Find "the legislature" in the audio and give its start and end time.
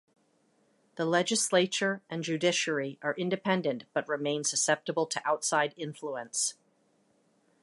0.95-2.01